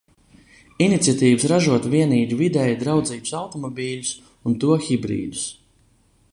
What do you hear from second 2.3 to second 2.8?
videi